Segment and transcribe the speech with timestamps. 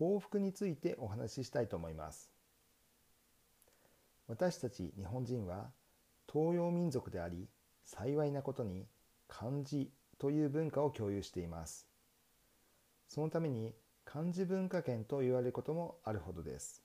[0.00, 2.30] 幸福についてお話ししたいと思います。
[4.28, 5.72] 私たち日本人は
[6.26, 7.50] 東洋民族であり
[7.84, 8.86] 幸いなことに
[9.28, 11.86] 漢字という文化を共有しています。
[13.08, 13.74] そのために
[14.06, 16.82] 漢字文化圏と言われることもあるほどです。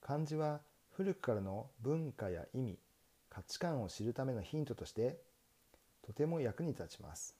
[0.00, 0.62] 漢字は
[0.92, 2.78] 古くからの文化や意味
[3.28, 5.20] 価値観を知るためのヒントとして
[6.00, 7.36] とても役に立ちます。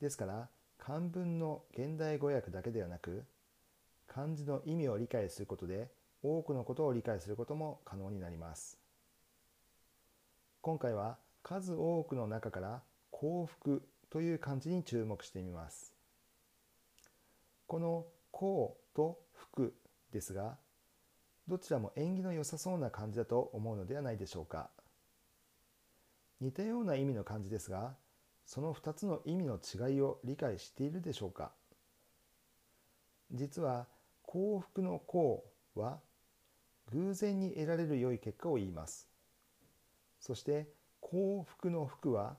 [0.00, 0.48] ですから
[0.84, 3.22] 漢文の現代語訳だけではなく
[4.08, 5.92] 漢字の意味を理解することで
[6.24, 8.80] 多くのことを理解することも可能になります。
[10.60, 15.94] 今回は数多くの中から幸福という漢字に注目してみます。
[17.68, 19.72] この幸と福
[20.12, 20.56] ですが
[21.46, 24.68] どちらも縁起の良さそうな漢字だと思うのではないでしょうか。
[26.40, 27.94] 似たような意味の漢字ですが
[28.52, 31.52] その2つの意味の違いを理解しているでしょうか？
[33.32, 33.86] 実は
[34.24, 35.42] 幸福の幸
[35.74, 36.00] は
[36.92, 39.08] 偶然に得られる良い結果を言います。
[40.20, 40.68] そして
[41.00, 42.36] 幸福の福は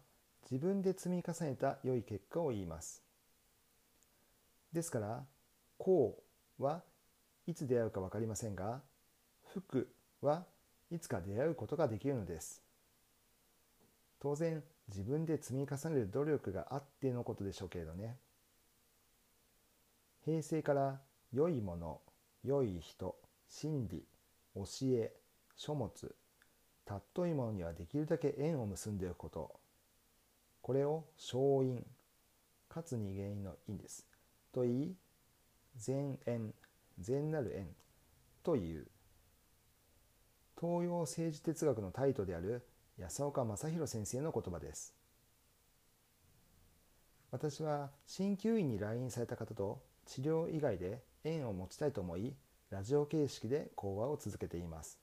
[0.52, 3.02] 自分で積み重ねた良い結果を言います。
[4.72, 5.24] ですから
[5.80, 6.16] 幸
[6.60, 6.84] は
[7.48, 8.82] いつ出会うか分かりませんが
[9.52, 10.46] 福は
[10.92, 12.62] いつか出会うことができるのです。
[14.20, 18.18] 当然自分で積み重ねる努力があってのことでしょうけれどね。
[20.26, 21.02] 平成から
[21.32, 22.02] 良いもの
[22.44, 23.16] 良い人
[23.50, 24.06] 真理
[24.56, 25.14] 教え
[25.56, 25.92] 書物
[26.86, 29.60] 尊いものにはできるだけ縁を結んでおくこと。
[30.62, 31.86] これを勝因
[32.70, 34.08] かつに原因の因です。
[34.52, 34.96] と言い
[35.76, 36.54] 善縁
[37.00, 37.68] 善なる縁
[38.44, 38.88] という
[40.60, 42.66] 東洋政治哲学のタイトである
[42.98, 44.94] 安岡正弘先生の言葉です。
[47.32, 52.36] 私は鍼灸院に来院された方と治療以外で縁を持ちたいと思い
[52.70, 55.00] ラジオ形式で講話を続けています。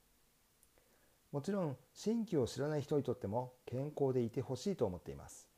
[1.33, 5.49] もちろん鍼灸を知らない人にとっても健康でいてほしいと思っています。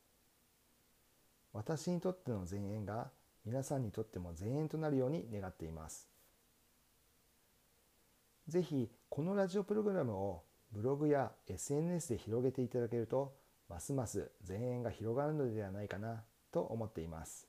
[1.51, 3.11] 私にとっての善縁が
[3.45, 6.09] 皆さんにとっても善縁となるように願っています。
[8.47, 13.35] ぜひこのラジオプログラムをブログや SNS で広げていただけると
[13.69, 17.47] ますます善縁が広がるのではないかなと思っています。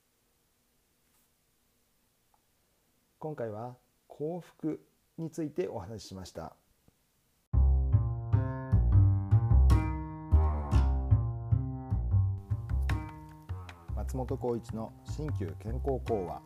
[3.19, 3.77] 今回は
[4.07, 4.79] 幸福
[5.17, 6.55] についてお話ししました。
[13.97, 16.43] 松本浩一の新旧健康講話。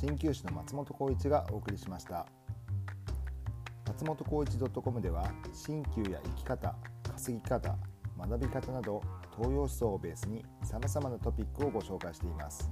[0.00, 2.26] 鍼灸師の松本浩一がお送りしました。
[3.86, 6.74] 松本浩一 .com では鍼灸や生き方
[7.12, 7.76] 稼ぎ方
[8.18, 9.02] 学び方など
[9.36, 12.70] 東洋思想をベースにさまざまなトピックをご紹介しています。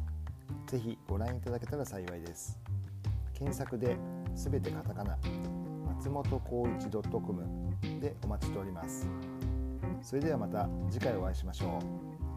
[0.66, 2.58] 是非ご覧いただけたら幸いです。
[3.34, 3.96] 検索で
[4.34, 5.18] 全てカタカナ
[5.96, 7.42] 松本浩一 .com
[8.00, 9.08] でお待ちしております。
[10.02, 12.33] それではまた次回お会いしましょう。